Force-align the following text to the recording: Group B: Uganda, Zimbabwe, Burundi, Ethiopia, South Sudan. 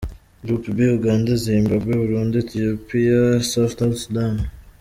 Group 0.43 0.63
B: 0.75 0.77
Uganda, 0.97 1.31
Zimbabwe, 1.47 1.91
Burundi, 2.01 2.35
Ethiopia, 2.43 3.19
South 3.51 3.77
Sudan. 4.03 4.33